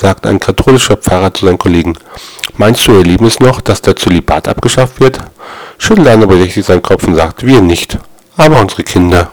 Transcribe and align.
sagt 0.00 0.26
ein 0.26 0.40
katholischer 0.40 0.96
Pfarrer 0.96 1.32
zu 1.32 1.46
seinen 1.46 1.58
Kollegen. 1.58 1.96
Meinst 2.56 2.86
du, 2.86 2.92
ihr 2.92 3.04
lieben 3.04 3.26
es 3.26 3.38
noch, 3.38 3.60
dass 3.60 3.82
der 3.82 3.96
Zölibat 3.96 4.48
abgeschafft 4.48 4.98
wird? 4.98 5.20
Schüttelt 5.78 6.08
einer 6.08 6.26
bedächtig 6.26 6.64
seinen 6.64 6.82
Kopf 6.82 7.06
und 7.06 7.14
sagt, 7.14 7.46
wir 7.46 7.60
nicht, 7.60 7.98
aber 8.36 8.60
unsere 8.60 8.82
Kinder. 8.82 9.30